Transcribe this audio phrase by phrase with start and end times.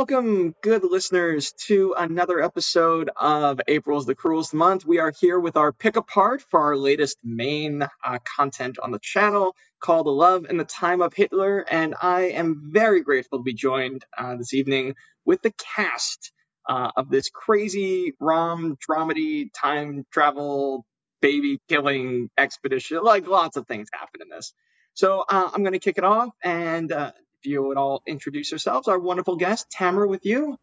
[0.00, 4.86] Welcome, good listeners, to another episode of April's the Cruelest Month.
[4.86, 8.98] We are here with our pick apart for our latest main uh, content on the
[8.98, 11.66] channel called The Love in the Time of Hitler.
[11.70, 14.94] And I am very grateful to be joined uh, this evening
[15.26, 16.32] with the cast
[16.66, 20.86] uh, of this crazy rom dramedy time travel
[21.20, 23.02] baby killing expedition.
[23.02, 24.54] Like lots of things happen in this.
[24.94, 27.12] So uh, I'm going to kick it off and uh,
[27.44, 30.58] you would all introduce yourselves, our wonderful guest, Tamara, with you.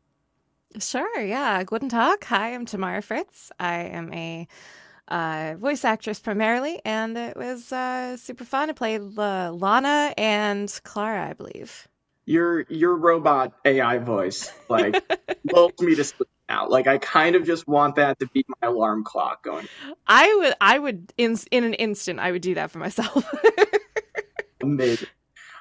[0.79, 1.63] Sure, yeah.
[1.63, 2.23] Guten Tag.
[2.25, 3.51] Hi, I'm Tamara Fritz.
[3.59, 4.47] I am a
[5.07, 8.69] uh, voice actress primarily, and it was uh, super fun.
[8.69, 11.87] I played uh, Lana and Clara, I believe.
[12.25, 15.01] Your your robot AI voice like
[15.53, 16.67] lulls me to sleep now.
[16.67, 19.65] Like I kind of just want that to be my alarm clock going.
[20.05, 23.25] I would I would in in an instant I would do that for myself.
[24.61, 25.07] Amazing.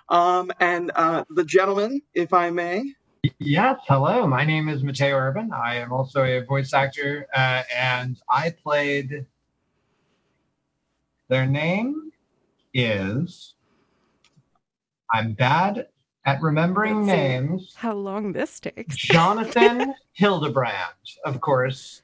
[0.08, 2.94] Um, and uh, the gentleman, if I may.
[3.38, 4.26] Yes, hello.
[4.26, 5.50] My name is Mateo Urban.
[5.52, 9.26] I am also a voice actor, uh, and I played.
[11.28, 12.12] Their name
[12.72, 13.54] is.
[15.12, 15.88] I'm bad
[16.24, 17.74] at remembering names.
[17.76, 18.96] How long this takes.
[18.96, 22.02] Jonathan Hildebrand, of course,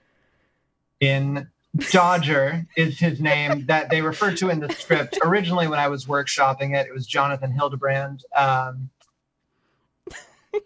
[1.00, 5.18] in Dodger is his name that they referred to in the script.
[5.24, 8.24] Originally, when I was workshopping it, it was Jonathan Hildebrand.
[8.36, 8.90] Um,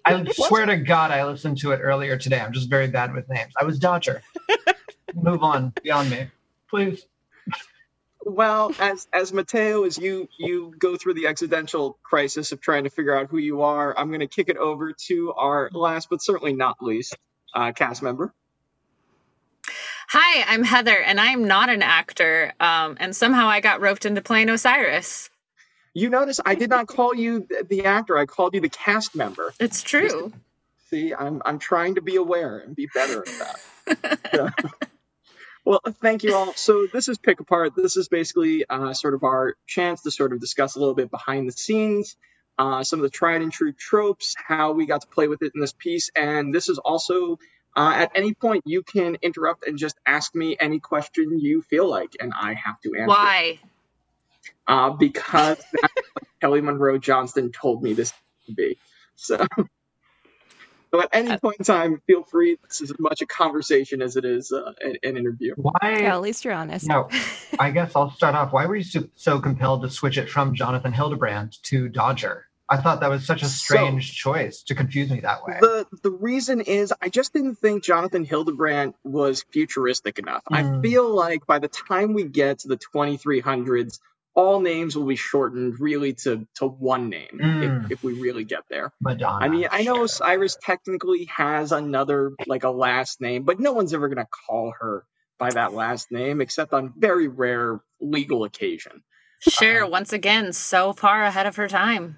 [0.05, 2.41] I swear to God, I listened to it earlier today.
[2.41, 3.53] I'm just very bad with names.
[3.61, 4.23] I was Dodger.
[5.15, 6.27] Move on beyond me,
[6.69, 7.07] please.
[8.25, 12.91] Well, as as Mateo, as you you go through the existential crisis of trying to
[12.91, 16.21] figure out who you are, I'm going to kick it over to our last but
[16.21, 17.17] certainly not least
[17.55, 18.35] uh, cast member.
[20.09, 22.53] Hi, I'm Heather, and I'm not an actor.
[22.61, 25.31] Um, and somehow I got roped into playing Osiris.
[25.95, 29.53] You notice I did not call you the actor; I called you the cast member.
[29.59, 30.33] It's true.
[30.91, 33.57] See, I'm I'm trying to be aware and be better at
[33.97, 34.19] that.
[34.33, 34.51] yeah.
[35.65, 36.53] Well, thank you all.
[36.53, 37.75] So this is Pick Apart.
[37.75, 41.11] This is basically uh, sort of our chance to sort of discuss a little bit
[41.11, 42.17] behind the scenes,
[42.57, 45.51] uh, some of the tried and true tropes, how we got to play with it
[45.57, 47.41] in this piece, and this is also
[47.77, 51.87] uh, at any point, you can interrupt and just ask me any question you feel
[51.87, 53.09] like, and I have to answer.
[53.09, 53.61] Why?
[54.67, 55.63] Uh, because
[56.41, 58.15] Kelly Monroe Johnston told me this
[58.47, 58.79] to be.
[59.15, 59.47] So,
[60.91, 62.57] so at any point in time, feel free.
[62.67, 65.55] This is as much a conversation as it is uh, an, an, interview.
[65.57, 65.75] Why?
[65.83, 66.87] Yeah, at least you're honest.
[66.87, 67.11] No,
[67.59, 68.55] I guess I'll start off.
[68.55, 72.47] Why were you so, so compelled to switch it from Jonathan Hildebrand to Dodger?
[72.69, 75.59] I thought that was such a strange so, choice to confuse me that way.
[75.61, 80.43] The the reason is I just didn't think Jonathan Hildebrand was futuristic enough.
[80.51, 80.79] Mm.
[80.79, 84.01] I feel like by the time we get to the 2300s,
[84.35, 87.85] all names will be shortened really to to one name mm.
[87.85, 88.93] if, if, we really get there.
[89.01, 89.45] Madonna.
[89.45, 93.95] I mean, I know Osiris technically has another like a last name, but no one's
[93.95, 95.05] ever gonna call her
[95.39, 99.03] by that last name except on very rare legal occasion.
[99.41, 102.17] Sure, uh, once again, so far ahead of her time.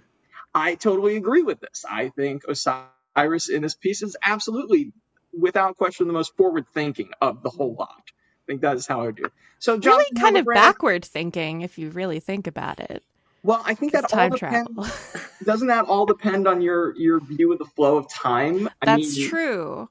[0.54, 1.84] I totally agree with this.
[1.88, 4.92] I think Osiris in this piece is absolutely,
[5.38, 8.02] without question, the most forward thinking of the whole lot.
[8.06, 9.32] I think that is how I would do it.
[9.58, 13.02] So, John really kind of backward thinking, if you really think about it.
[13.42, 14.86] Well, I think that all travel
[15.44, 18.68] doesn't that all depend on your your view of the flow of time?
[18.82, 19.88] I That's mean, true.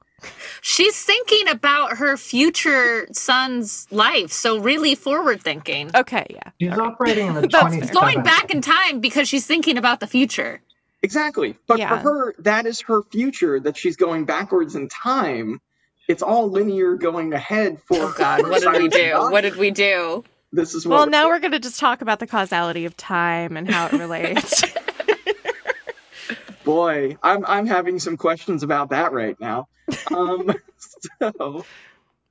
[0.60, 5.90] She's thinking about her future son's life, so really forward thinking.
[5.94, 6.50] Okay, yeah.
[6.60, 6.80] She's okay.
[6.80, 7.92] operating in the 20s.
[7.92, 10.60] Going back in time because she's thinking about the future.
[11.02, 11.54] Exactly.
[11.66, 11.88] But yeah.
[11.88, 15.60] for her, that is her future that she's going backwards in time.
[16.08, 19.12] It's all linear going ahead for Oh god, what did we do?
[19.30, 20.24] What did we do?
[20.52, 23.70] This is Well, now we're going to just talk about the causality of time and
[23.70, 24.64] how it relates.
[26.68, 29.68] Boy, I'm I'm having some questions about that right now.
[30.14, 30.52] Um,
[31.18, 31.64] so,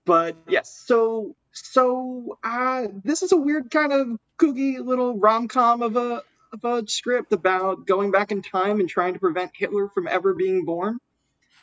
[0.05, 5.81] but yes, so so uh, this is a weird kind of kooky little rom com
[5.81, 6.21] of a
[6.53, 10.35] of a script about going back in time and trying to prevent Hitler from ever
[10.35, 10.99] being born.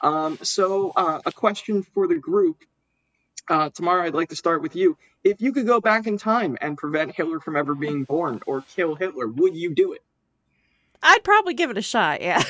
[0.00, 2.56] Um, so uh, a question for the group.
[3.48, 4.98] Uh, Tamara, I'd like to start with you.
[5.22, 8.64] If you could go back in time and prevent Hitler from ever being born or
[8.74, 10.02] kill Hitler, would you do it?
[11.04, 12.22] I'd probably give it a shot.
[12.22, 12.42] Yeah.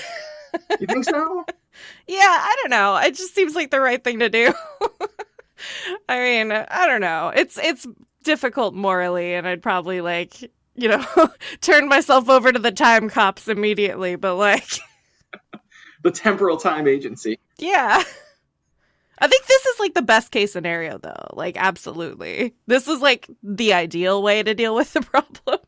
[0.80, 1.44] you think so?
[2.06, 2.96] yeah, I don't know.
[2.96, 4.54] It just seems like the right thing to do.
[6.08, 7.32] I mean, I don't know.
[7.34, 7.86] It's it's
[8.22, 10.40] difficult morally, and I'd probably like
[10.76, 11.04] you know
[11.60, 14.16] turn myself over to the time cops immediately.
[14.16, 14.68] But like
[16.02, 17.40] the temporal time agency.
[17.58, 18.02] Yeah.
[19.18, 21.28] I think this is like the best case scenario, though.
[21.32, 22.54] Like, absolutely.
[22.66, 25.60] This is like the ideal way to deal with the problem.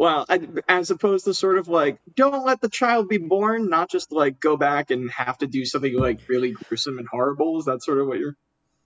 [0.00, 3.90] Well, I, as opposed to sort of like, don't let the child be born, not
[3.90, 7.58] just like go back and have to do something like really gruesome and horrible.
[7.58, 8.34] Is that sort of what you're?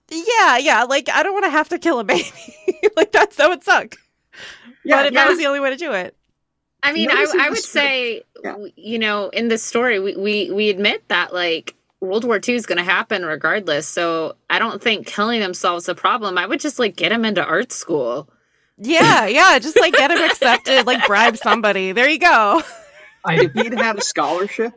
[0.09, 0.83] Yeah, yeah.
[0.83, 2.29] Like I don't want to have to kill a baby.
[2.97, 3.95] like that's that would suck.
[4.83, 5.23] but if yeah.
[5.23, 6.17] that was the only way to do it.
[6.83, 8.57] I mean, I, I would say, Yeah.
[8.75, 12.65] you know, in this story, we, we, we admit that like World War II is
[12.65, 13.87] going to happen regardless.
[13.87, 16.37] So I don't think killing themselves is a problem.
[16.37, 18.27] I would just like get them into art school.
[18.77, 19.57] Yeah, yeah.
[19.59, 21.91] Just like get him accepted, like bribe somebody.
[21.91, 22.61] There you go.
[23.23, 24.73] I, If he'd had a scholarship,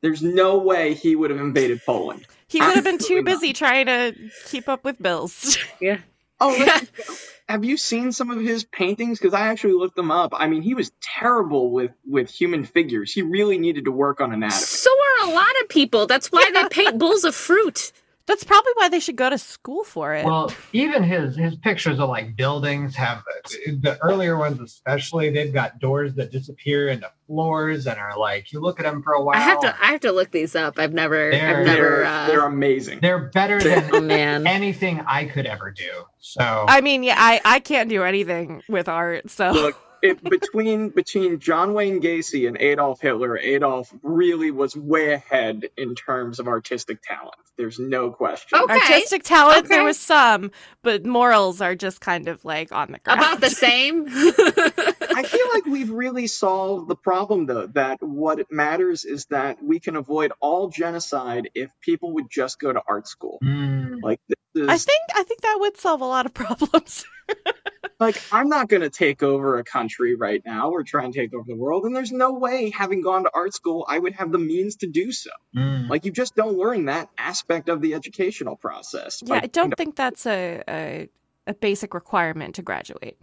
[0.00, 2.26] there's no way he would have invaded Poland.
[2.48, 3.40] He would have been too Absolutely not.
[3.40, 4.14] busy trying to
[4.46, 5.58] keep up with bills.
[5.80, 5.98] Yeah.
[6.44, 9.20] Oh, let's- have you seen some of his paintings?
[9.20, 10.32] Because I actually looked them up.
[10.34, 13.12] I mean, he was terrible with with human figures.
[13.12, 14.50] He really needed to work on anatomy.
[14.60, 16.08] So are a lot of people.
[16.08, 17.92] That's why they paint bowls of fruit.
[18.32, 20.24] That's probably why they should go to school for it.
[20.24, 23.22] well, even his his pictures of like buildings have
[23.66, 25.28] the earlier ones, especially.
[25.28, 29.12] They've got doors that disappear into floors and are like you look at them for
[29.12, 29.36] a while.
[29.36, 30.78] I have to I have to look these up.
[30.78, 33.00] I've never They're- I've They're never uh, they're amazing.
[33.02, 34.46] They're better oh than man.
[34.46, 35.90] anything I could ever do.
[36.20, 40.90] So I mean, yeah, I, I can't do anything with art, so Look, it, between
[40.90, 46.48] between John Wayne Gacy and Adolf Hitler, Adolf really was way ahead in terms of
[46.48, 47.36] artistic talent.
[47.56, 48.58] There's no question.
[48.58, 48.74] Okay.
[48.74, 50.50] artistic talent there was some,
[50.82, 53.20] but morals are just kind of like on the ground.
[53.20, 54.06] About the same.
[54.08, 59.78] I feel like we've really solved the problem, though, that what matters is that we
[59.78, 63.38] can avoid all genocide if people would just go to art school.
[63.44, 67.04] Mm, Like, this is, I think I think that would solve a lot of problems.
[68.00, 71.34] like I'm not going to take over a country right now or try and take
[71.34, 74.30] over the world, and there's no way, having gone to art school, I would have
[74.32, 75.30] the means to do so.
[75.56, 75.88] mm.
[75.88, 79.22] Like, you just don't learn that aspect of the educational process.
[79.24, 81.08] yeah, Like, I don't think that's a, a
[81.46, 83.16] a basic requirement to graduate.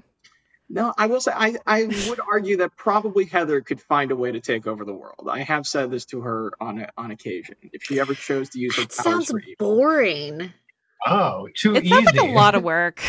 [0.70, 4.32] No, I will say I, I would argue that probably Heather could find a way
[4.34, 5.28] to take over the world.
[5.32, 7.56] I have said this to her on a, on occasion.
[7.74, 10.54] If she ever chose to use her That powers sounds for evil, boring.
[11.08, 11.96] oh, too It easy.
[11.96, 13.02] sounds like a lot of work.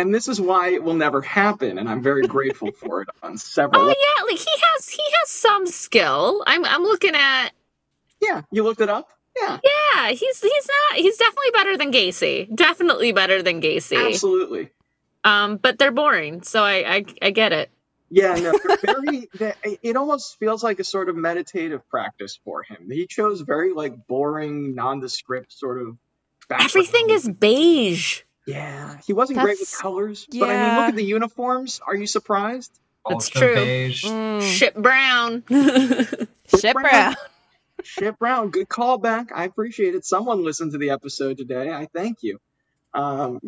[0.00, 3.36] And this is why it will never happen, and I'm very grateful for it on
[3.36, 3.82] several.
[3.82, 3.96] Oh levels.
[4.18, 6.42] yeah, like he has he has some skill.
[6.46, 7.50] I'm I'm looking at
[8.20, 9.10] Yeah, you looked it up.
[9.40, 12.54] Yeah, yeah, he's he's not he's definitely better than Gacy.
[12.54, 14.06] Definitely better than Gacy.
[14.06, 14.70] absolutely.
[15.22, 17.70] Um, but they're boring, so I I, I get it.
[18.08, 18.52] Yeah, no,
[18.82, 19.28] very.
[19.82, 22.90] It almost feels like a sort of meditative practice for him.
[22.90, 25.96] He chose very like boring, nondescript sort of.
[26.50, 28.22] Everything is beige.
[28.50, 31.80] Yeah, he wasn't great with That's- colors, but I mean, look at the uniforms.
[31.86, 32.72] Are you surprised?
[33.08, 33.54] That's Ultra true.
[33.54, 34.04] beige.
[34.04, 35.42] Mm, Ship brown.
[36.60, 37.14] shit brown.
[37.82, 39.28] Shit Brown, good callback.
[39.34, 40.04] I appreciate it.
[40.04, 41.70] Someone listened to the episode today.
[41.72, 42.38] I thank you.
[42.92, 43.40] Um,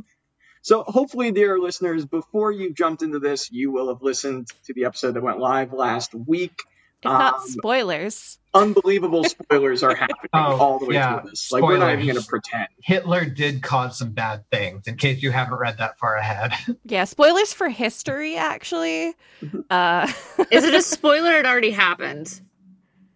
[0.63, 4.87] so hopefully, dear listeners, before you jumped into this, you will have listened to the
[4.87, 6.63] episode that went live last week.
[7.05, 8.39] If not Um, spoilers.
[8.55, 11.21] Unbelievable spoilers are happening Oh, all the way yeah.
[11.21, 11.51] through this.
[11.51, 12.69] Like we're not even going to pretend.
[12.83, 14.87] Hitler did cause some bad things.
[14.87, 16.53] In case you haven't read that far ahead.
[16.85, 19.15] Yeah, spoilers for history actually.
[19.43, 19.65] Mhm.
[19.71, 20.13] Uh
[20.51, 21.39] Is it a spoiler?
[21.39, 22.41] It already happened.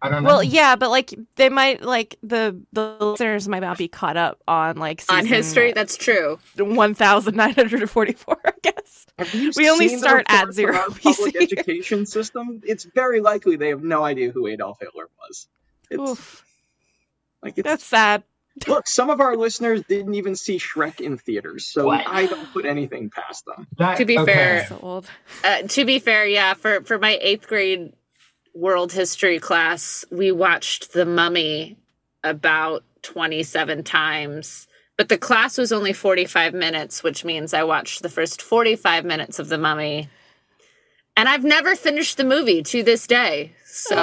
[0.01, 0.27] I don't know.
[0.27, 4.39] Well, yeah, but like they might like the the listeners might not be caught up
[4.47, 6.37] on like On history, that's true.
[6.57, 8.37] one thousand nine hundred forty four.
[8.45, 9.05] I guess.
[9.17, 12.61] Have you We only seen the start at zero from our public education system?
[12.63, 15.47] It's very likely they have no idea who Adolf Hitler was.
[15.89, 16.45] It's Oof,
[17.41, 18.23] like it's that's sad.
[18.67, 22.07] Look, some of our listeners didn't even see Shrek in theaters, so What?
[22.07, 23.67] I don't put anything past them.
[23.77, 24.33] That- to be okay.
[24.33, 25.07] fair- So old.
[25.43, 27.93] Uh, to be fair, yeah, for for my eighth grade
[28.57, 31.77] world history class, we watched The Mummy
[32.23, 34.67] about twenty seven times.
[34.97, 38.75] But the class was only forty five minutes, which means I watched the first forty
[38.75, 40.09] five minutes of The Mummy,
[41.15, 43.53] and I've never finished the movie to this day.
[43.65, 43.95] So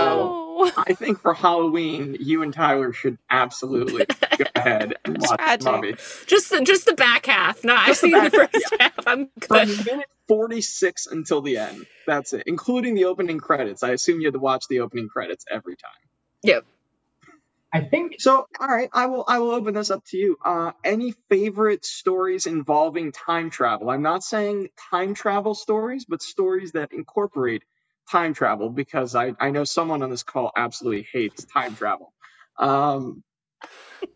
[0.57, 4.07] Oh, I think for Halloween, you and Tyler should absolutely
[4.39, 5.61] go ahead and watch Tragic.
[5.61, 5.97] the movie.
[6.27, 7.65] just the just the back half.
[7.65, 8.93] No, I've Just the seen the back half, first half.
[9.07, 9.87] I'm From good.
[9.87, 11.87] minute 46 until the end.
[12.07, 13.83] That's it, including the opening credits.
[13.85, 15.93] I assume you had to watch the opening credits every time.
[16.45, 16.65] Yep.
[17.73, 20.39] I think So, all right, I will I will open this up to you.
[20.45, 23.91] Uh, any favorite stories involving time travel?
[23.91, 27.65] I'm not saying time travel stories, but stories that incorporate
[28.11, 32.13] time travel because I, I know someone on this call absolutely hates time travel.
[32.59, 33.25] Um,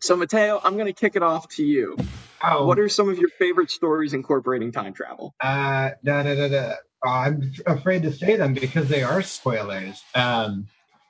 [0.00, 1.96] so, Mateo, I'm going to kick it off to you.
[2.42, 5.34] oh, What are some of your favorite stories incorporating time travel?
[5.42, 6.72] uh, da, da, da, da.
[7.04, 10.02] Oh, I'm afraid to say them because they are spoilers.
[10.14, 10.66] Um,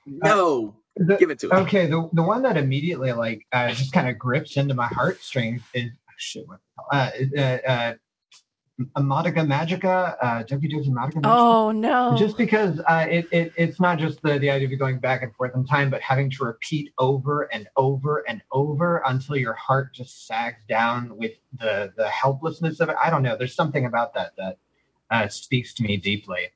[0.06, 1.60] No, the, give it to us.
[1.66, 5.62] okay, the the one that immediately like uh, just kind of grips into my heartstrings
[5.72, 6.46] is oh, shit.
[6.46, 7.06] What the hell?
[7.06, 7.94] Uh, is, uh,
[8.96, 11.20] Madoka Magica, uh, Doki Magica.
[11.24, 12.14] Oh no!
[12.16, 15.34] Just because uh, it, it it's not just the, the idea of going back and
[15.34, 19.92] forth in time, but having to repeat over and over and over until your heart
[19.94, 22.96] just sags down with the the helplessness of it.
[23.02, 23.36] I don't know.
[23.36, 24.58] There's something about that that
[25.10, 26.50] uh, speaks to me deeply.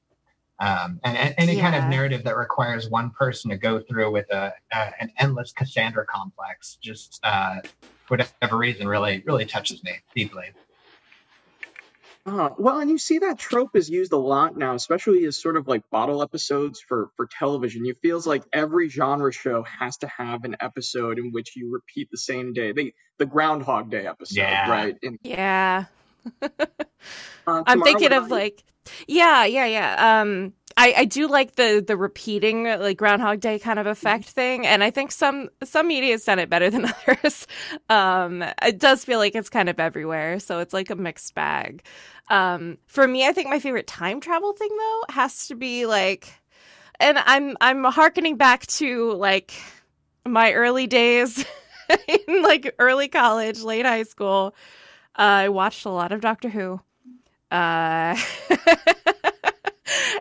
[0.60, 4.30] Um, and, and any kind of narrative that requires one person to go through with
[4.30, 7.56] a, uh, an endless Cassandra complex, just uh,
[8.06, 10.52] for whatever reason, really really touches me deeply.
[12.24, 15.56] Oh, well, and you see that trope is used a lot now, especially as sort
[15.56, 17.84] of like bottle episodes for for television.
[17.84, 22.08] It feels like every genre show has to have an episode in which you repeat
[22.12, 22.70] the same day.
[22.72, 24.70] They the Groundhog Day episode, Yeah.
[24.70, 24.96] right?
[25.02, 25.86] And, yeah.
[26.42, 26.66] uh,
[27.46, 28.62] I'm thinking of about like,
[29.08, 30.20] yeah, yeah, yeah.
[30.20, 34.66] Um, I I do like the the repeating like Groundhog Day kind of effect thing,
[34.66, 37.46] and I think some some media has done it better than others.
[37.88, 41.82] Um, it does feel like it's kind of everywhere, so it's like a mixed bag.
[42.28, 46.32] Um, for me, I think my favorite time travel thing though has to be like,
[47.00, 49.52] and I'm I'm harkening back to like
[50.26, 51.44] my early days
[52.08, 54.54] in like early college, late high school.
[55.18, 56.80] Uh, I watched a lot of Doctor Who.
[57.50, 58.16] Uh,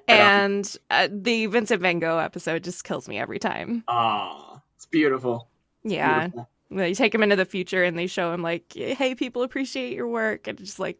[0.08, 3.84] and uh, the Vincent Van Gogh episode just kills me every time.
[3.88, 5.48] Ah, it's beautiful.
[5.84, 6.28] Yeah.
[6.28, 6.50] Beautiful.
[6.70, 10.08] They take him into the future and they show him, like, hey, people appreciate your
[10.08, 10.48] work.
[10.48, 11.00] And it's just like,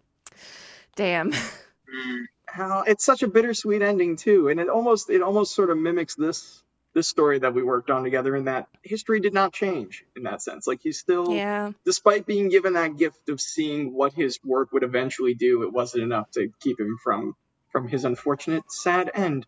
[0.96, 1.32] damn.
[2.46, 6.16] How it's such a bittersweet ending too, and it almost it almost sort of mimics
[6.16, 6.62] this
[6.94, 8.36] this story that we worked on together.
[8.36, 10.68] In that history did not change in that sense.
[10.68, 11.72] Like he's still, Yeah.
[11.86, 16.04] despite being given that gift of seeing what his work would eventually do, it wasn't
[16.04, 17.38] enough to keep him from
[17.72, 19.46] from his unfortunate sad end.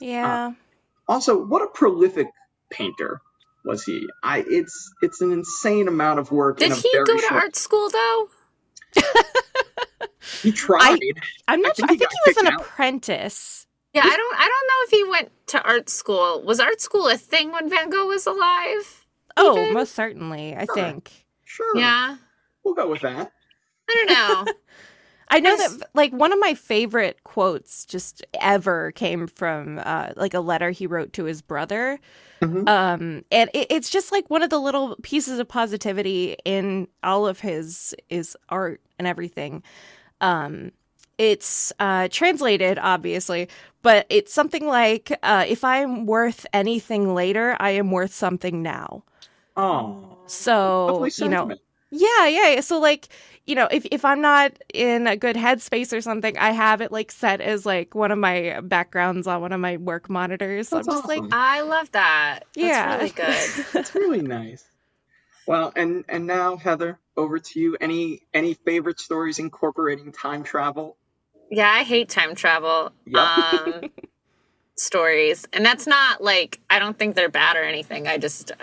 [0.00, 0.46] Yeah.
[0.48, 0.52] Uh,
[1.08, 2.28] also, what a prolific
[2.70, 3.20] painter
[3.64, 4.06] was he?
[4.22, 6.58] I it's it's an insane amount of work.
[6.58, 8.28] Did in a he very go to short- art school though?
[10.42, 10.98] He tried.
[11.48, 11.88] I'm not I think sure.
[11.88, 12.60] I he think got he was an out.
[12.62, 13.66] apprentice.
[13.92, 16.42] Yeah, I don't I don't know if he went to art school.
[16.42, 19.06] Was art school a thing when Van Gogh was alive?
[19.36, 19.74] Oh, Even?
[19.74, 20.54] most certainly.
[20.56, 20.74] I Sure.
[20.74, 21.10] think.
[21.44, 21.76] Sure.
[21.76, 22.16] Yeah.
[22.64, 23.32] We'll go with that.
[23.88, 24.52] I don't know.
[25.34, 25.76] I know Yes.
[25.76, 30.70] that like one of my favorite quotes just ever came from uh, like a letter
[30.70, 31.98] he wrote to his brother.
[32.40, 32.68] Mhm.
[32.68, 37.26] Um, and it, it's just like one of the little pieces of positivity in all
[37.26, 39.62] of his his art and everything.
[40.20, 40.72] Um,
[41.18, 43.48] it's uh, translated obviously,
[43.82, 49.04] but it's something like uh, if I'm worth anything later, I am worth something now.
[49.56, 51.56] Oh, So you know,
[51.90, 52.26] yeah.
[52.26, 52.60] yeah.
[52.60, 53.08] So like,
[53.46, 56.90] you know, if if I'm not in a good headspace or something, I have it
[56.92, 60.68] like set as like one of my backgrounds on one of my work monitors.
[60.68, 61.24] So That's I'm just awesome.
[61.24, 62.40] like, I love that.
[62.40, 63.64] That's yeah, really good.
[63.72, 64.64] That's really nice.
[65.46, 67.76] Well, and and now Heather, over to you.
[67.80, 70.96] Any any favorite stories incorporating time travel?
[71.50, 73.22] Yeah, I hate time travel Yep.
[73.22, 73.90] um,
[74.76, 78.08] stories, and that's not like I don't think they're bad or anything.
[78.08, 78.54] I just uh,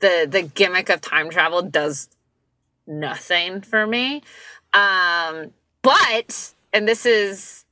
[0.00, 2.08] the the gimmick of time travel does
[2.86, 4.22] nothing for me.
[4.72, 7.64] Um, but and this is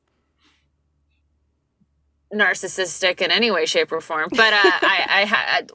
[2.33, 4.29] narcissistic in any way, shape, or form.
[4.31, 5.71] But uh, I, I had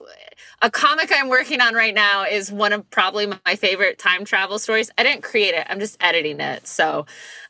[0.61, 4.59] a comic I'm working on right now is one of probably my favorite time travel
[4.59, 4.91] stories.
[4.97, 6.67] I didn't create it; I'm just editing it.
[6.67, 7.05] So,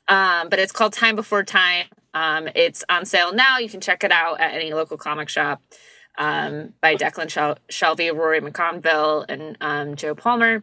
[0.08, 1.86] um, but it's called Time Before Time.
[2.14, 3.58] Um, it's on sale now.
[3.58, 5.62] You can check it out at any local comic shop.
[6.16, 10.62] Um, by Declan Shel- Shalvey, Rory McConville, and um, Joe Palmer.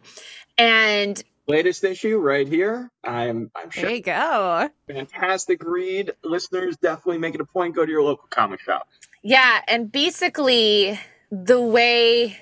[0.61, 2.91] And Latest issue right here.
[3.03, 4.69] I'm I'm there sure you go.
[4.87, 6.13] fantastic read.
[6.23, 7.75] Listeners, definitely make it a point.
[7.75, 8.87] Go to your local comic shop.
[9.23, 10.99] Yeah, and basically
[11.31, 12.37] the way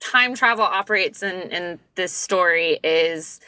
[0.00, 3.40] time travel operates in in this story is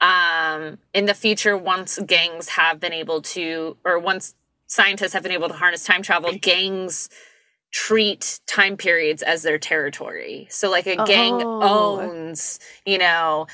[0.00, 4.34] um in the future once gangs have been able to or once
[4.66, 7.08] scientists have been able to harness time travel gangs
[7.70, 11.98] treat time periods as their territory so like a gang Oh.
[12.00, 13.46] owns you know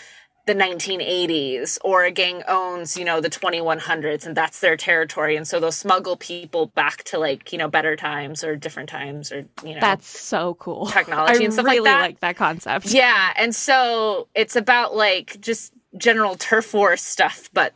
[0.47, 5.47] the 1980s or a gang owns you know the 2100s and that's their territory and
[5.47, 9.39] so they'll smuggle people back to like you know better times or different times or
[9.65, 10.87] you know That's so cool.
[10.87, 12.87] technology I and stuff really like that like that concept.
[12.93, 17.75] yeah and so it's about like just general turf war stuff but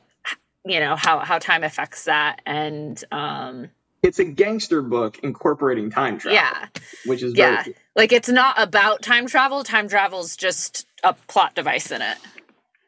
[0.64, 3.70] you know how how time affects that and um
[4.02, 6.34] It's a gangster book incorporating time travel.
[6.36, 6.66] yeah
[7.06, 7.74] which is very yeah cool.
[7.96, 12.18] like it's not about time travel time travel's just a plot device in it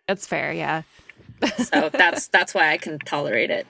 [0.08, 0.52] That's fair.
[0.52, 0.82] Yeah.
[1.58, 3.66] so that's that's why i can tolerate it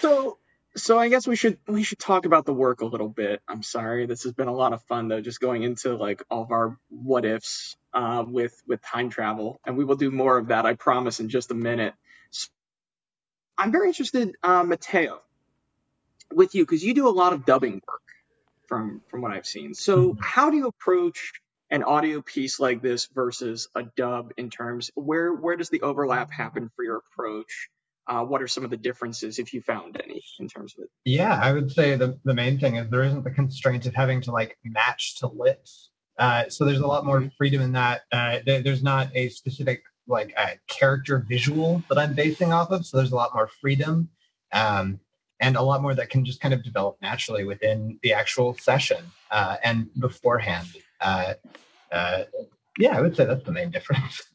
[0.00, 0.38] So
[0.76, 3.42] so I guess we should we should talk about the work a little bit.
[3.48, 6.42] I'm sorry, this has been a lot of fun though, just going into like all
[6.42, 10.48] of our what ifs uh, with with time travel, and we will do more of
[10.48, 10.66] that.
[10.66, 11.94] I promise in just a minute.
[13.58, 15.20] I'm very interested, uh, Mateo,
[16.32, 18.02] with you because you do a lot of dubbing work
[18.68, 19.74] from from what I've seen.
[19.74, 20.20] So Mhm.
[20.20, 21.32] how do you approach
[21.70, 26.30] an audio piece like this versus a dub in terms where where does the overlap
[26.30, 27.68] happen for your approach?
[28.08, 30.90] Uh, what are some of the differences, if you found any, in terms of it?
[31.04, 34.20] Yeah, I would say the, the main thing is there isn't the constraint of having
[34.22, 35.90] to like match to lips.
[36.18, 37.32] Uh, so there's a lot more Mhm.
[37.38, 38.02] freedom in that.
[38.10, 42.84] Uh, there- there's not a specific like a character visual that I'm basing off of.
[42.86, 44.08] So there's a lot more freedom
[44.52, 45.00] um,
[45.40, 49.04] and a lot more that can just kind of develop naturally within the actual session
[49.30, 50.68] uh, and beforehand.
[51.00, 51.34] Uh,
[51.90, 52.24] uh,
[52.78, 54.22] yeah, I would say that's the main difference.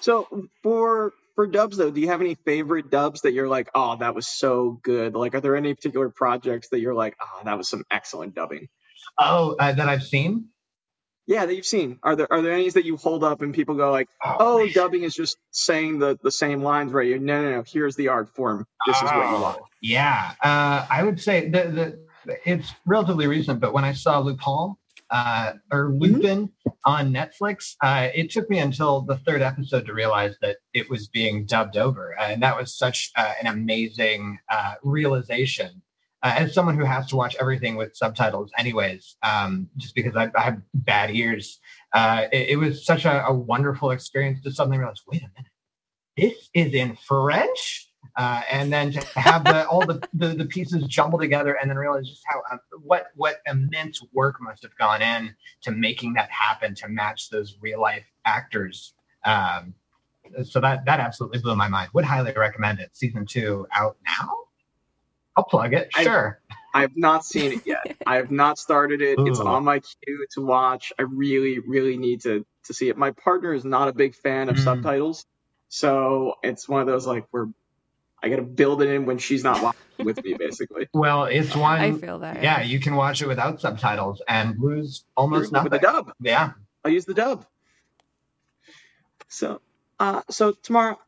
[0.00, 3.96] So for for dubs though, do you have any favorite dubs that you're like, oh,
[3.96, 5.16] that was so good?
[5.16, 8.68] Like, are there any particular projects that you're like, oh, that was some excellent dubbing?
[9.18, 10.50] Oh, uh, that I've seen.
[11.26, 11.98] Yeah, that you've seen.
[12.02, 14.72] Are there are there any that you hold up and people go like, oh, man.
[14.72, 17.06] dubbing is just saying the the same lines right?
[17.06, 17.64] You no no no.
[17.66, 18.66] Here's the art form.
[18.86, 19.58] This is what you want.
[19.60, 24.18] Oh, Yeah, uh, I would say the, the it's relatively recent, but when I saw
[24.20, 24.74] Lupin
[25.10, 25.98] uh, or Mm-hmm.
[26.00, 26.52] Lupin
[26.84, 31.08] on Netflix, uh, it took me until the third episode to realize that it was
[31.08, 35.82] being dubbed over, and that was such uh, an amazing uh, realization.
[36.22, 40.30] Uh, as someone who has to watch everything with subtitles, anyways, um, just because I,
[40.34, 41.60] I have bad ears,
[41.92, 45.52] uh, it, it was such a, a wonderful experience to suddenly realize, wait a minute,
[46.16, 47.90] this is in French?
[48.16, 51.76] Uh, and then to have the, all the, the the pieces jumbled together and then
[51.76, 56.30] realize just how uh, what what immense work must have gone in to making that
[56.30, 58.94] happen to match those real life actors.
[59.24, 59.74] Um,
[60.44, 61.90] so that that absolutely blew my mind.
[61.92, 62.90] Would highly recommend it.
[62.92, 64.45] Season two out now
[65.36, 66.40] i'll plug it sure
[66.74, 67.96] I have not seen it yet.
[68.06, 69.18] I have not started it.
[69.18, 70.92] It's on my queue to watch.
[70.98, 72.98] I really, really need to to see it.
[72.98, 74.64] My partner is not a big fan of Mm.
[74.64, 75.24] subtitles,
[75.70, 77.46] so it's one of those like where
[78.22, 80.86] I got to build it in when she's not watching with me, basically.
[80.92, 82.42] well it's one I feel that.
[82.42, 86.12] yeah you can watch it without subtitles and lose almost with the dub.
[86.20, 86.50] yeah
[86.84, 87.46] I'll use the dub.
[89.28, 89.60] So,
[89.98, 90.98] uh, so Tamara,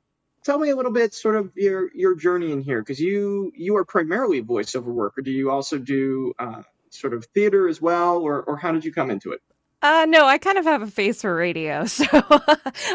[0.48, 3.76] tell me a little bit, sort of your your journey in here, because you you
[3.76, 5.20] are primarily a voiceover worker.
[5.20, 8.92] Do you also do uh, sort of theater as well, or or how did you
[8.92, 9.42] come into it?
[9.82, 12.06] Uh, no, I kind of have a face for radio, so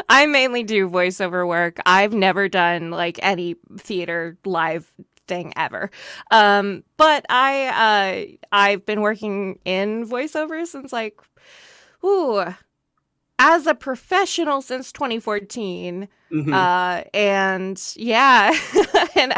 [0.08, 1.78] I mainly do voiceover work.
[1.86, 4.92] I've never done like any theater live
[5.28, 5.90] thing ever.
[6.32, 11.20] Um, but I uh I've been working in voiceover since like
[12.04, 12.44] ooh
[13.38, 16.08] as a professional since 2014.
[16.32, 16.52] Mhm.
[16.52, 18.56] Uh, and yeah,
[19.16, 19.32] and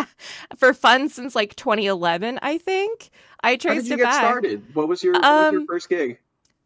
[0.57, 3.11] for fun since like 2011, I think.
[3.43, 4.21] I how traced did you it get back.
[4.25, 4.63] started?
[4.75, 6.19] What was your what was your Um, first gig?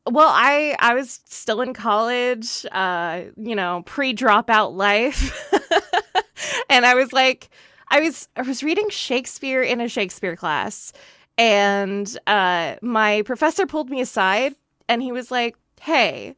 [0.07, 5.53] Well, I I was still in college, uh, you know, pre dropout life,
[6.71, 7.51] and I was like,
[7.91, 10.93] I was I was reading Shakespeare in a Shakespeare class,
[11.37, 14.55] and uh, my professor pulled me aside,
[14.89, 16.35] and he was like, "Hey,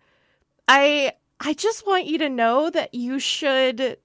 [0.72, 3.98] I I just want you to know that you should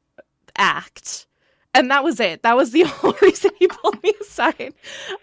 [0.58, 1.28] act."
[1.74, 2.44] And that was it.
[2.44, 4.74] That was the whole reason he pulled me aside.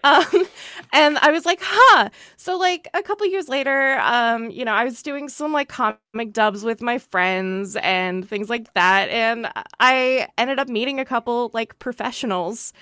[0.03, 0.47] Um,
[0.93, 2.09] and I was like, huh.
[2.37, 6.33] So like a couple years later, um, you know, I was doing some like comic
[6.33, 9.49] dubs with my friends and things like that, and
[9.81, 12.73] I ended up meeting a couple like professionals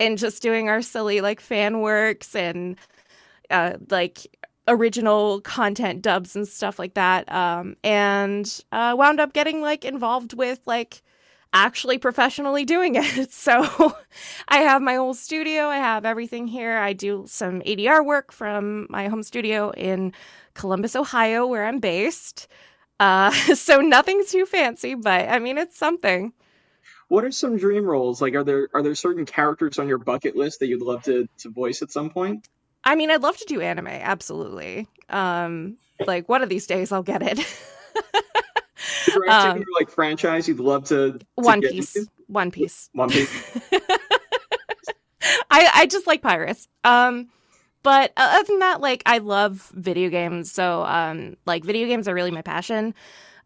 [0.00, 2.76] and just doing our silly like fan works and
[3.50, 4.26] uh, like
[4.72, 7.30] original content dubs and stuff like that.
[7.30, 11.02] Um, and uh, wound up getting like involved with like
[11.52, 13.30] actually professionally doing it.
[13.42, 13.94] So
[14.48, 15.66] I have my whole studio.
[15.66, 16.78] I have everything here.
[16.78, 20.12] I do some ADR work from my home studio in
[20.54, 22.48] Columbus, Ohio, where I'm based.
[23.00, 26.32] Uh, so nothing too fancy, but I mean, it's something.
[27.08, 28.22] What are some dream roles?
[28.22, 31.28] Like, are there are there certain characters on your bucket list that you'd love to
[31.38, 32.48] to voice at some point?
[32.84, 34.88] I mean, I'd love to do anime, absolutely.
[35.08, 37.38] Um, like one of these days, I'll get it.
[39.28, 41.96] Um, like franchise you'd love to, to One get Piece.
[41.96, 42.10] into?
[42.26, 42.88] One Piece.
[42.92, 43.30] One Piece.
[45.50, 46.68] I I just like pirates.
[46.84, 47.28] Um,
[47.82, 50.52] but other than that, like I love video games.
[50.52, 52.94] So um, like video games are really my passion.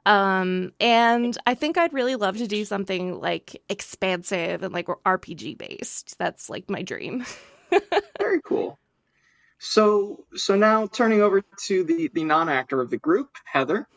[0.04, 5.58] Um, and I think I'd really love to do something like expansive and like RPG
[5.58, 6.16] based.
[6.18, 7.24] That's like my dream.
[8.18, 8.78] Very cool.
[9.58, 13.88] So so now turning over to the the non-actor of the group, Heather.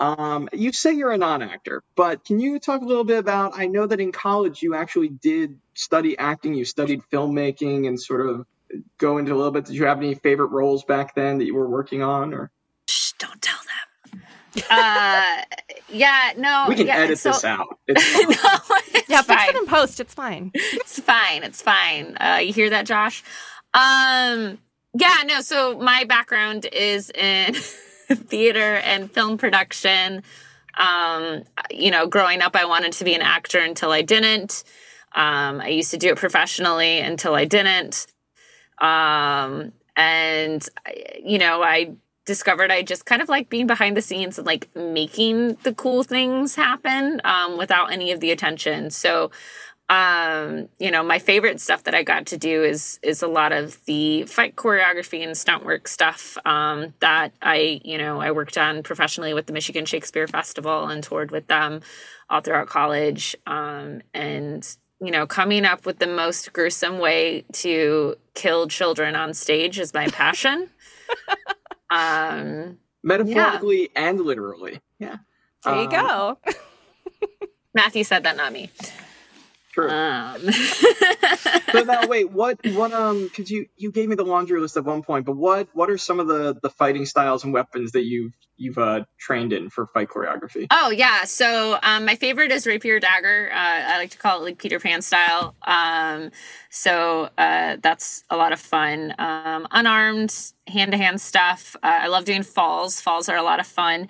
[0.00, 3.52] Um, you say you're a non-actor, but can you talk a little bit about?
[3.58, 6.54] I know that in college you actually did study acting.
[6.54, 8.46] You studied filmmaking and sort of
[8.98, 9.66] go into a little bit.
[9.66, 12.50] Did you have any favorite roles back then that you were working on, or
[12.88, 13.56] Shh, don't tell
[14.12, 14.22] them.
[14.70, 15.42] uh,
[15.88, 17.78] yeah, no, We can yeah, edit so- this out.
[17.86, 18.58] It's no,
[18.94, 20.00] it's Yeah, fix it in post.
[20.00, 20.50] It's fine.
[20.54, 21.44] it's fine.
[21.44, 22.16] It's fine.
[22.18, 23.22] Uh, you hear that, Josh?
[23.72, 24.58] Um,
[24.94, 25.40] yeah, no.
[25.40, 27.54] So my background is in
[28.08, 30.22] theater and film production.
[30.76, 34.64] Um, you know, growing up, I wanted to be an actor until I didn't.
[35.14, 38.06] Um, I used to do it professionally until I didn't.
[38.80, 40.68] Um, and
[41.22, 44.74] you know, I discovered I just kind of like being behind the scenes and like
[44.74, 48.90] making the cool things happen um, without any of the attention.
[48.90, 49.30] So,
[49.90, 53.52] um, you know, my favorite stuff that I got to do is is a lot
[53.52, 58.56] of the fight choreography and stunt work stuff um, that I, you know, I worked
[58.56, 61.82] on professionally with the Michigan Shakespeare Festival and toured with them
[62.30, 63.36] all throughout college.
[63.46, 64.66] Um, and
[65.00, 69.92] you know, coming up with the most gruesome way to kill children on stage is
[69.92, 70.70] my passion.
[71.90, 74.80] um, Metaphorically and literally.
[74.98, 75.16] Yeah.
[75.62, 76.38] There you Um, go.
[77.74, 78.70] Matthew said that, not me.
[79.74, 79.90] True.
[79.90, 80.40] Um,
[81.72, 84.84] so now wait what what um because you you gave me the laundry list at
[84.84, 88.04] one point but what what are some of the the fighting styles and weapons that
[88.04, 92.66] you've you've uh trained in for fight choreography Oh yeah, so um, my favorite is
[92.66, 93.50] rapier dagger.
[93.52, 95.54] Uh, I like to call it like Peter Pan style.
[95.62, 96.30] Um,
[96.70, 99.14] so uh, that's a lot of fun.
[99.18, 100.34] Um, unarmed
[100.66, 101.76] hand to hand stuff.
[101.82, 103.00] Uh, I love doing falls.
[103.00, 104.08] Falls are a lot of fun.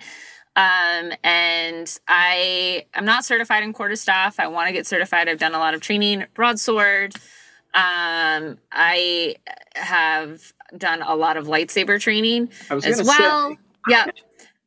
[0.55, 4.39] Um, and I I'm not certified in quarterstaff.
[4.39, 5.27] I want to get certified.
[5.27, 6.25] I've done a lot of training.
[6.33, 7.15] Broadsword.
[7.73, 9.35] Um, I
[9.75, 13.49] have done a lot of lightsaber training as well.
[13.51, 13.57] say
[13.89, 14.15] Yep.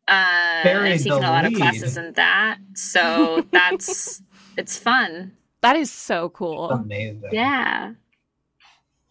[0.08, 4.22] Uh, I've taken a lot of classes in that, so that's
[4.56, 5.36] it's fun.
[5.60, 6.70] That is so cool.
[6.70, 7.28] Amazing.
[7.30, 7.92] Yeah.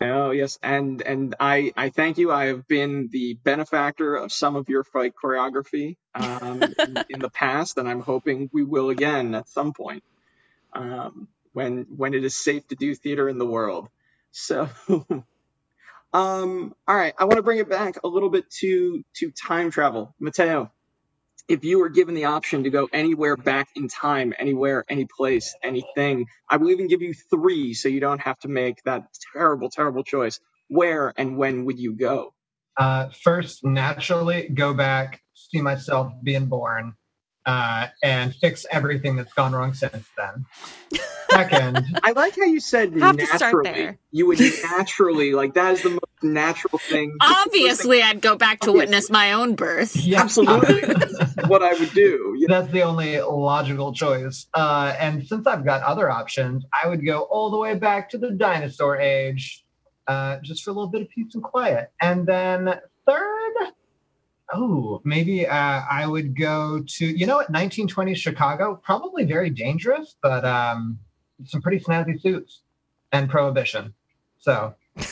[0.01, 2.31] Oh yes and and i i thank you.
[2.31, 7.29] I have been the benefactor of some of your fight choreography um in, in the
[7.31, 10.03] past and i'm hoping we will again at some point
[10.73, 13.89] um when when it is safe to do theater in the world.
[14.31, 14.69] So
[16.13, 19.71] um all right i want to bring it back a little bit to to time
[19.71, 20.15] travel.
[20.19, 20.71] Mateo
[21.47, 25.55] if you were given the option to go anywhere back in time anywhere any place
[25.63, 29.69] anything i will even give you three so you don't have to make that terrible
[29.69, 32.33] terrible choice where and when would you go
[32.77, 36.93] Uh, first, naturally, go back, see myself being born,
[37.45, 40.45] uh, and fix everything that's gone wrong since then.
[41.31, 43.97] Second, i like how you said Have to start naturally there.
[44.11, 44.39] you would
[44.71, 48.79] naturally like that is the most natural thing Obviously, I'd go back to Obviously.
[48.79, 49.95] witness my own birth.
[49.95, 50.81] yeah, Absolutely.
[51.47, 52.61] what i would do you know?
[52.61, 54.47] That's the only logical choice.
[54.53, 58.17] Uh, and since I've got other options, I would go all the way back to
[58.17, 59.65] the dinosaur age,
[60.07, 61.91] uh, just for a little bit of peace and quiet.
[62.01, 62.73] And then
[63.05, 63.53] third,
[64.53, 70.15] oh, maybe uh, I would go to, you know what, 1920s Chicago, probably very dangerous,
[70.21, 70.99] but um,
[71.45, 72.61] some pretty snazzy suits
[73.11, 73.93] and prohibition.
[74.39, 74.75] So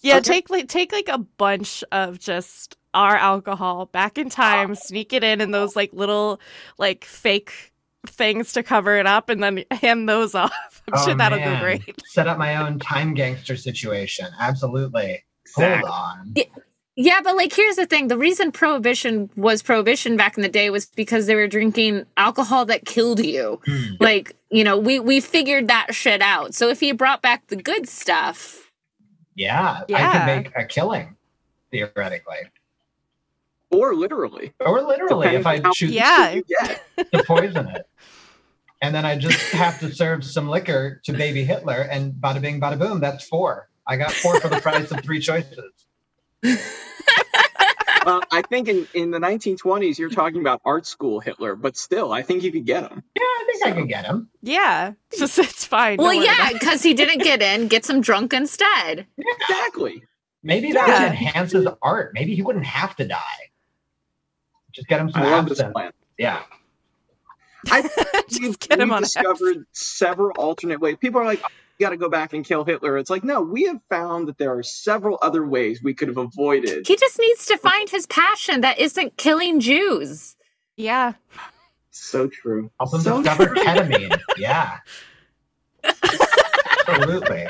[0.00, 0.20] Yeah, Okay.
[0.20, 5.22] take like take like a bunch of just our alcohol back in time, sneak it
[5.22, 6.40] in in those like little
[6.78, 7.72] like fake
[8.06, 10.82] things to cover it up, and then hand those off.
[10.88, 11.54] I'm Oh, sure that'll man.
[11.54, 12.02] go great.
[12.06, 14.26] set up my own time gangster situation.
[14.40, 15.24] Absolutely.
[15.46, 15.88] Exactly.
[15.90, 16.34] Hold on.
[16.96, 20.70] Yeah, but like here's the thing: the reason prohibition was prohibition back in the day
[20.70, 23.60] was because they were drinking alcohol that killed you.
[23.66, 23.94] Hmm.
[23.98, 26.54] Like you know, we we figured that shit out.
[26.54, 28.70] So if he brought back the good stuff,
[29.34, 30.12] Yeah, I Yeah.
[30.12, 31.16] could make a killing
[31.72, 32.36] theoretically,
[33.74, 36.40] or literally or literally if I Depending choose Yeah.
[37.12, 37.82] to poison it,
[38.82, 42.60] and then I just have to serve some liquor to baby Hitler, and bada bing,
[42.60, 43.00] bada boom.
[43.00, 43.68] That's four.
[43.86, 45.58] I got four for the price of three choices.
[46.42, 46.58] well
[48.06, 52.12] uh, i think in in the 1920s you're talking about art school hitler but still
[52.12, 54.28] i think you could get him Yeah, I think I can get him.
[54.42, 55.96] Yeah, it's it's fine.
[55.98, 59.06] well, Don't yeah, because he didn't get in, get some drunk instead.
[59.16, 60.02] exactly
[60.42, 60.98] Maybe that Yeah.
[61.04, 62.10] would enhance his art.
[62.12, 63.40] Maybe he wouldn't have to die.
[64.74, 66.42] Just get him some i love this plan Yeah.
[67.70, 67.82] I
[68.28, 70.96] just we've, get him we've on a discovered several alternate ways.
[71.00, 72.98] People are like, oh, you got to go back and kill Hitler.
[72.98, 76.18] It's like, no, we have found that there are several other ways we could have
[76.18, 76.86] avoided.
[76.86, 80.36] He just needs to find his passion that isn't killing Jews.
[80.76, 81.14] Yeah,
[81.90, 82.70] So true.
[82.78, 83.64] Help him So discover true.
[83.64, 84.20] ketamine.
[84.36, 84.78] Yeah.
[86.88, 87.46] Absolutely.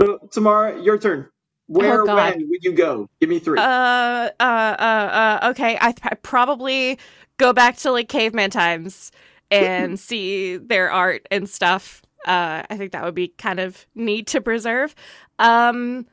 [0.00, 1.28] So, Tamara, your turn.
[1.70, 2.34] Where, Oh, God.
[2.34, 3.08] when would you go?
[3.20, 3.58] Give me three.
[3.58, 5.78] Uh, uh, uh, uh, okay.
[5.80, 6.98] I I probably
[7.38, 9.12] go back to like caveman times
[9.52, 12.02] and see their art and stuff.
[12.26, 14.94] Uh, I think that would be kind of neat to preserve.
[15.38, 16.06] Um,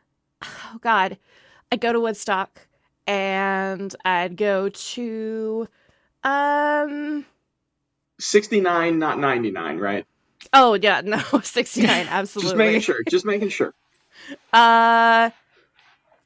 [0.43, 1.17] oh God,
[1.71, 2.67] I go to Woodstock
[3.07, 5.67] and I'd go to
[6.23, 7.25] um
[8.19, 10.05] 69, not 99, right?
[10.53, 12.49] oh yeah, no, 69 absolutely.
[12.49, 13.03] Just making sure.
[13.09, 13.73] Just making sure.
[14.53, 15.29] Uh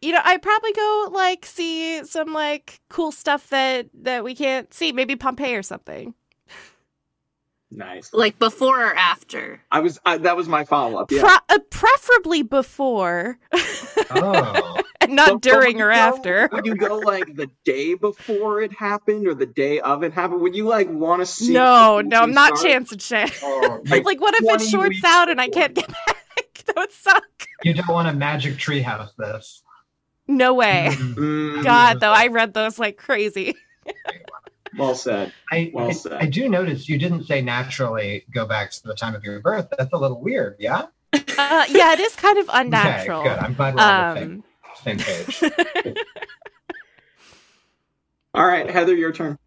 [0.02, 4.74] you know, I'd probably go like see some like cool stuff that that we can't
[4.74, 6.14] see, maybe Pompeii or something.
[7.74, 8.14] Nice.
[8.14, 9.62] Like before or after?
[9.72, 11.10] I was I, that was my follow up.
[11.12, 11.22] Yeah.
[11.22, 13.38] Pro- uh, preferably before,
[14.10, 14.82] Oh.
[15.02, 16.50] and not But- but during would or go- after.
[16.52, 20.42] Would you go like the day before it happened or the day of it happened?
[20.42, 21.54] Would you like want to see?
[21.54, 22.74] No, no, I'm not start?
[22.74, 23.40] chance and chance.
[23.42, 26.18] Oh, Like, like, what if it shorts out and I can't get back?
[26.66, 27.48] that would suck.
[27.64, 29.64] you don't want a magic treehouse this.
[30.32, 30.90] No way.
[30.92, 31.64] Mm.
[31.64, 33.56] God, though, I read those like crazy.
[34.78, 35.34] Well said.
[35.52, 36.14] I, Well I, said.
[36.14, 39.68] I do notice you didn't say naturally go back to the time of your birth.
[39.78, 40.84] That's a little weird, yeah?
[41.14, 43.20] Uh, yeah, it is kind of unnatural.
[43.22, 43.40] Okay, good.
[43.40, 44.44] I'm glad we're on the Um,
[44.86, 45.96] same, same page.
[48.34, 49.38] All right, Heather, your turn.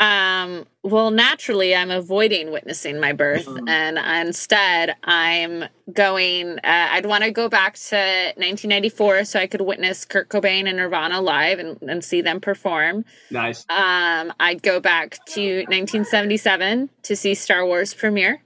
[0.00, 3.68] Um, well, naturally, I'm avoiding witnessing my birth, Mhm.
[3.68, 6.58] and instead, I'm going.
[6.58, 10.78] Uh, I'd want to go back to 1994 so I could witness Kurt Cobain and
[10.78, 13.04] Nirvana live and, and see them perform.
[13.30, 13.66] Nice.
[13.68, 18.40] Um, I'd go back to 1977 to see Star Wars premiere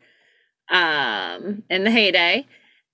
[0.70, 2.46] um, in the heyday.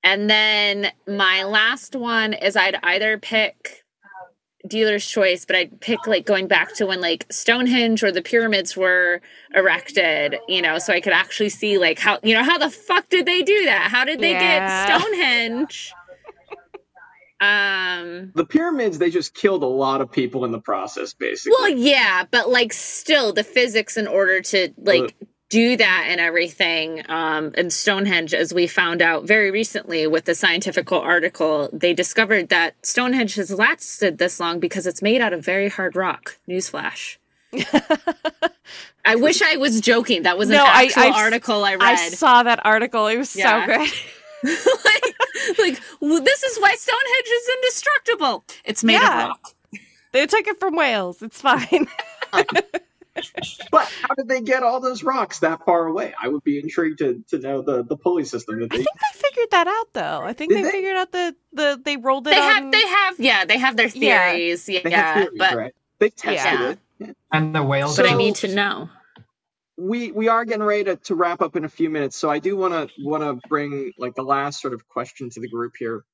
[0.04, 3.84] And then my last one is I'd either pick
[4.66, 8.76] dealer's choice, but I'd pick like going back to when like Stonehenge or the pyramids
[8.76, 9.20] were
[9.54, 13.08] erected, you know, so I could actually see like how, you know, how the fuck
[13.08, 13.90] did they do that?
[13.90, 14.86] How did they Yeah.
[14.86, 15.92] get Stonehenge?
[17.40, 21.56] Um, The pyramids, they just killed a lot of people in the process, basically.
[21.58, 25.16] Well, yeah, but like still the physics in order to like
[25.50, 27.02] do that and everything.
[27.10, 32.48] Um, and Stonehenge, as we found out very recently with the scientific article, they discovered
[32.48, 36.38] that Stonehenge has lasted this long because it's made out of very hard rock.
[36.48, 37.16] Newsflash.
[39.04, 40.22] I wish I was joking.
[40.22, 41.82] That was an No, actual I've- article I read.
[41.82, 43.06] I saw that article.
[43.08, 43.66] It was Yeah.
[43.66, 43.90] so good.
[44.84, 48.44] like, like well, this is why Stonehenge is indestructible.
[48.64, 49.22] It's made Yeah.
[49.24, 49.54] of rock.
[50.12, 51.20] They took it from Wales.
[51.22, 51.88] It's fine.
[53.72, 56.14] But how did they get all those rocks that far away?
[56.20, 59.18] I would be intrigued to, to know the, the pulley system that I think they
[59.28, 60.22] figured that out though.
[60.24, 60.70] I think they, they?
[60.70, 62.46] figured out the the they rolled it They on.
[62.64, 64.68] have, they have, yeah, they have their theories.
[64.68, 65.74] Yeah, They have theories, but right?
[66.00, 66.70] They've tested Yeah.
[66.72, 66.78] it.
[66.98, 67.12] Yeah.
[67.32, 67.96] And the whales.
[67.96, 68.90] but I need to know.
[69.78, 72.38] we we are getting ready to, to wrap up in a few minutes so i
[72.40, 75.74] do want to want to bring like the last sort of question to the group
[75.78, 76.04] here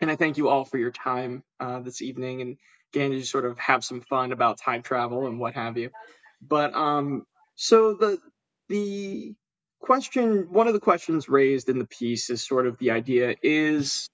[0.00, 2.58] and i thank you all for your time uh, this evening and
[2.94, 5.90] again to sort of have some fun about time travel and what have you
[6.46, 7.24] but um
[7.56, 8.18] so the
[8.70, 9.34] the
[9.80, 14.08] question one of the questions raised in the piece is sort of the idea is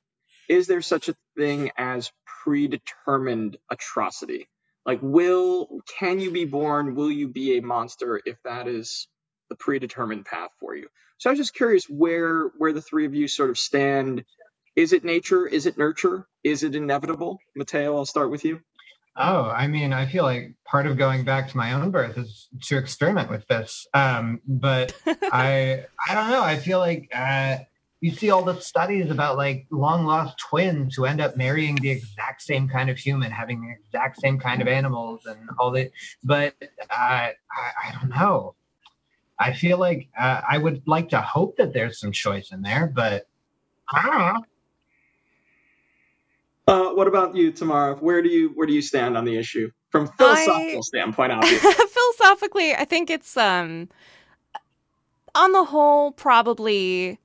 [0.49, 2.13] is there such a thing as
[2.45, 4.49] predetermined atrocity?
[4.87, 6.95] Like will can you be born?
[6.97, 9.09] Will you be a monster if that is
[9.51, 10.89] the predetermined path for you?
[11.19, 14.25] So i was just curious where where the three of you sort of stand.
[14.77, 15.47] Is it nature?
[15.47, 16.27] Is it nurture?
[16.45, 17.39] Is it inevitable?
[17.57, 18.61] Mateo i'll start with you
[19.21, 22.49] Oh, I mean, I feel like part of going back to my own birth is
[22.63, 23.85] to experiment with this.
[23.93, 26.43] Um, but I, I don't know.
[26.43, 27.57] I feel like uh,
[28.01, 31.91] you see all the studies about like long lost twins who end up marrying the
[31.91, 35.91] exact same kind of human, having the exact same kind of animals, and all that.
[36.23, 38.55] But uh, I, I don't know.
[39.41, 42.87] I feel like uh, I would like to hope that there's some choice in there,
[42.87, 43.27] but
[43.93, 44.45] I don't know.
[46.69, 49.71] Uh, what about you tamara where do you where do you stand on the issue
[49.91, 51.73] from philosophical standpoint obviously
[52.19, 53.89] Philosophically, I think it's um
[55.35, 57.19] on the whole probably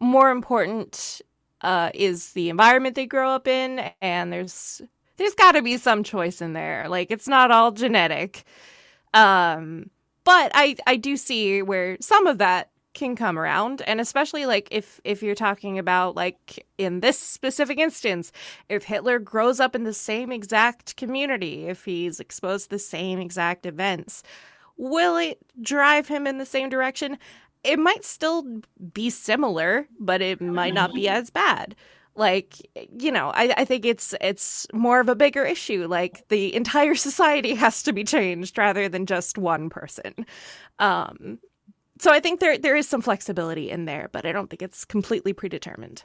[0.00, 1.20] more important
[1.62, 4.82] uh is the environment they grow up in and there's
[5.16, 6.88] there's got to be some choice in there.
[6.88, 8.44] Like it's not all genetic.
[9.14, 9.90] Um
[10.24, 14.68] but I I do see where some of that can come around and especially like
[14.70, 18.32] if if you're talking about like in this specific instance
[18.68, 23.18] if Hitler grows up in the same exact community, if he's exposed to the same
[23.18, 24.22] exact events,
[24.76, 27.18] will it drive him in the same direction?
[27.64, 31.74] It might still be similar, but it might not be as bad.
[32.14, 32.56] Like,
[32.98, 35.86] you know, I, I think it's it's more of a bigger issue.
[35.86, 40.26] Like the entire society has to be changed rather than just one person.
[40.80, 41.38] Um,
[41.98, 44.84] so I think there there is some flexibility in there, but I don't think it's
[44.84, 46.04] completely predetermined.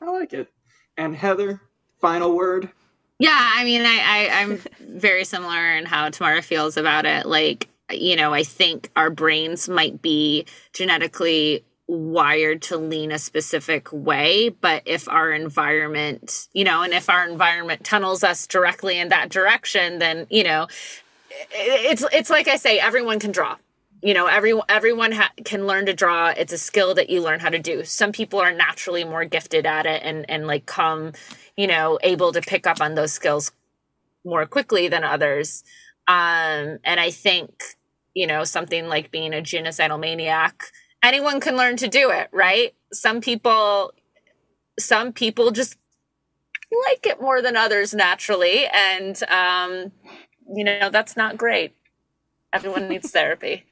[0.00, 0.48] i like it
[0.96, 1.60] and heather
[2.00, 2.70] final word
[3.18, 7.26] Yeah, I mean, I, I I'm very similar in how Tamara feels about it.
[7.26, 13.92] Like, you know, I think our brains might be genetically wired to lean a specific
[13.92, 19.08] way but if our environment you know and if our environment tunnels us directly in
[19.08, 20.68] that direction then you know
[21.50, 23.56] it's it's like i say everyone can draw
[24.02, 27.40] you know everyone everyone ha- can learn to draw it's a skill that you learn
[27.40, 31.12] how to do some people are naturally more gifted at it and and like come
[31.56, 33.52] you know able to pick up on those skills
[34.24, 35.64] more quickly than others
[36.08, 37.50] um and i think
[38.14, 40.64] you know something like being a genocidal maniac
[41.02, 42.74] anyone can learn to do it, right?
[42.92, 43.92] Some people
[44.78, 45.76] some people just
[46.86, 49.92] like it more than others naturally and um
[50.54, 51.74] you know that's not great.
[52.52, 53.64] Everyone needs therapy.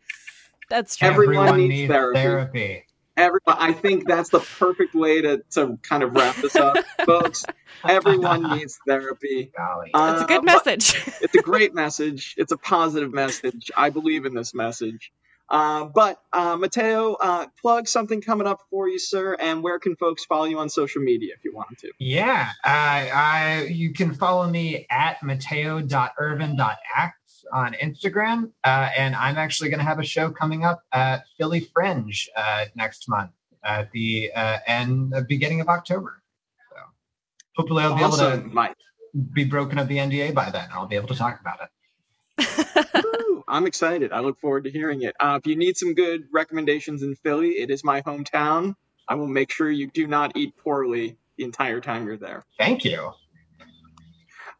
[0.68, 1.08] That's true.
[1.08, 2.18] Everyone needs therapy.
[2.20, 2.84] therapy.
[3.16, 7.44] Everyone, I think that's the perfect way to, to kind of wrap this up, folks.
[7.86, 9.50] Everyone needs therapy.
[9.56, 9.90] Golly.
[9.92, 10.94] That's a Uh, good message.
[11.20, 12.34] it's a great message.
[12.38, 13.72] It's a positive message.
[13.76, 15.10] I believe in this message.
[15.50, 19.34] Uh, but uh, Mateo, uh, plug something coming up for you, sir.
[19.40, 21.90] And where can folks follow you on social media if you wanted to?
[21.98, 27.14] Yeah, I, I you can follow me at mateo.irvin.act
[27.52, 31.60] on Instagram, uh, and I'm actually going to have a show coming up at Philly
[31.60, 33.30] Fringe uh, next month
[33.64, 36.22] at the uh, end, uh, beginning of October.
[36.70, 36.76] So
[37.56, 38.76] hopefully, I'll be able to Mike.
[39.32, 40.64] be broken of the NDA by then.
[40.64, 41.68] and I'll be able to talk about it.
[43.48, 44.12] Woo, I'm excited.
[44.12, 45.14] I look forward to hearing it.
[45.18, 48.74] Uh, if you need some good recommendations in Philly, it is my hometown.
[49.08, 52.44] I will make sure you do not eat poorly the entire time you're there.
[52.58, 53.12] Thank you.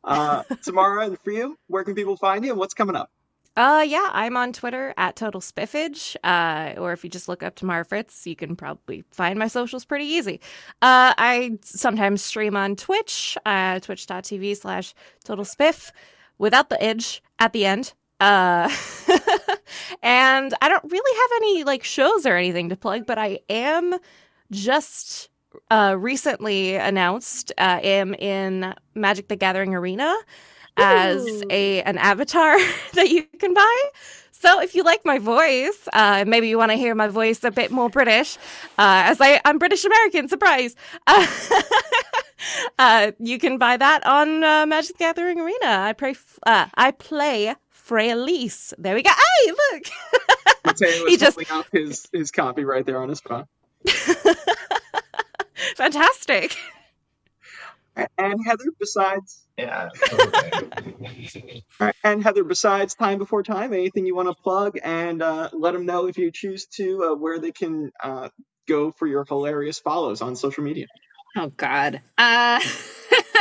[0.03, 3.11] Uh, Tamara, and for you, where can people find you and what's coming up?
[3.57, 6.14] Uh, yeah, I'm on Twitter at Total Spiffage.
[6.22, 9.85] Uh, or if you just look up Tamara Fritz, you can probably find my socials
[9.85, 10.40] pretty easy.
[10.81, 15.90] Uh, I sometimes stream on Twitch, uh, twitch.tv slash Total Spiff
[16.38, 17.94] without the edge at the end.
[18.20, 18.68] Uh,
[20.02, 23.94] and I don't really have any like shows or anything to plug, but I am
[24.50, 25.28] just
[25.70, 30.16] uh, recently announced uh, am in Magic the Gathering Arena
[30.76, 32.57] as a an avatar
[32.94, 33.76] that you can buy.
[34.40, 37.50] So if you like my voice, uh, maybe you want to hear my voice a
[37.50, 38.37] bit more British,
[38.78, 40.76] uh, as I, I'm British American, surprise.
[41.09, 41.26] Uh,
[42.78, 45.66] uh, you can buy that on uh, Magic the Gathering Arena.
[45.66, 47.57] I play, f- uh, I play
[47.88, 48.16] Freya
[48.77, 49.11] There we go.
[49.11, 49.85] Hey, look.
[50.66, 53.46] Mateo He just- holding up his, his copy right there on his phone.
[55.77, 56.55] Fantastic.
[58.18, 59.88] And Heather, besides Yeah.
[60.03, 61.64] absolutely.
[62.05, 65.87] and Heather, besides time before time, anything you want to plug and uh, let them
[65.87, 68.29] know if you choose to uh, where they can uh,
[68.68, 70.87] go for your hilarious follows on social media.
[71.38, 72.03] Oh God.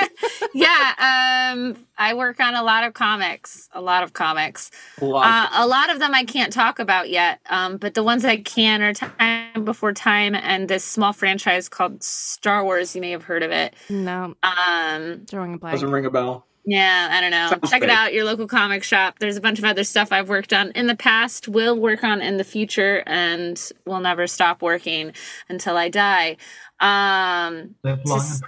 [0.54, 1.52] Yeah.
[1.54, 3.70] Um, I work on a lot of comics.
[3.74, 4.72] A lot of comics.
[5.02, 5.26] A lot.
[5.26, 7.40] Uh, a lot of them I can't talk about yet.
[7.50, 12.02] Um, but the ones I can are Time Before Time and this small franchise called
[12.02, 12.96] Star Wars.
[12.96, 13.76] You may have heard of it.
[13.90, 15.74] No, Um, drawing a blank.
[15.76, 16.46] Doesn't ring a bell.
[16.66, 17.50] yeah, I don't know.
[17.50, 18.14] Sounds Check it out.
[18.14, 19.20] Your local comic shop.
[19.20, 22.22] There's a bunch of other stuff I've worked on in the past, will work on
[22.22, 25.14] in the future, and will never stop working
[25.50, 26.38] until I die.
[26.80, 27.98] Um, to,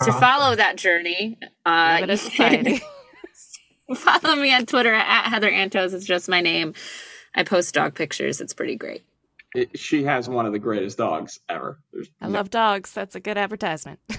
[0.04, 2.82] to follow that journey, uh, you society.
[3.88, 5.94] can follow me on Twitter at Heather Antos.
[5.94, 6.74] It's just my name.
[7.36, 8.42] I post dog pictures.
[8.42, 9.04] It's pretty great.
[9.56, 11.80] It, she has one of the greatest dogs ever.
[11.92, 12.94] There's I love dogs.
[12.94, 14.00] That's a good advertisement.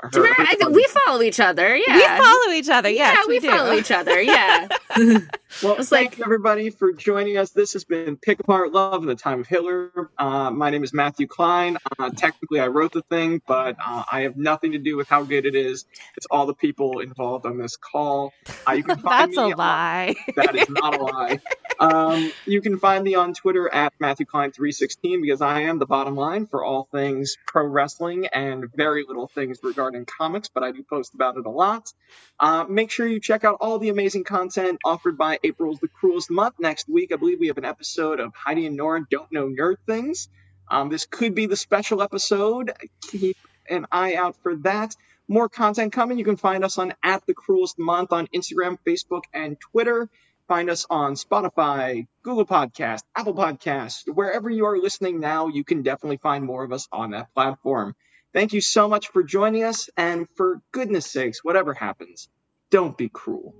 [0.00, 1.76] her- Do you remember- her I think we follow each other.
[1.76, 1.94] Yeah.
[2.18, 2.88] We follow each other.
[2.90, 4.20] yeah, we, we, follow each other.
[4.20, 4.68] Yeah.
[5.62, 7.50] Well, It's thank like- you everybody for joining us.
[7.50, 10.10] This has been Pick Apart Love in the Time of Hitler.
[10.18, 11.78] Uh, my name is Matthew Klein.
[11.98, 15.22] Uh, technically, I wrote the thing, but uh, I have nothing to do with how
[15.22, 15.86] good it is.
[16.16, 18.34] It's all the people involved on this call.
[18.68, 20.14] Uh, you can find That's a me on- lie.
[20.34, 21.40] that is not a lie.
[21.78, 26.16] Um, you can find me on Twitter at Matthew Klein316 because I am the bottom
[26.16, 30.82] line for all things pro wrestling and very little things regarding comics, but I do
[30.82, 31.92] post about it a lot.
[32.40, 36.30] Uh, make sure you check out all the amazing content offered by April's The Cruelest
[36.30, 36.56] Month.
[36.58, 39.76] Next week, I believe we have an episode of Heidi and Nora Don't Know Nerd
[39.86, 40.28] Things.
[40.68, 42.72] Um, this could be the special episode.
[43.02, 43.36] Keep
[43.68, 44.94] an eye out for that.
[45.28, 46.18] More content coming.
[46.18, 50.08] You can find us on at the cruelest month on Instagram, Facebook, and Twitter.
[50.48, 55.48] Find us on Spotify, Google Podcast, Apple Podcast, wherever you are listening now.
[55.48, 57.96] You can definitely find more of us on that platform.
[58.36, 62.28] Thank you so much for joining us, and for goodness sakes, whatever happens,
[62.70, 63.54] don't be cruel.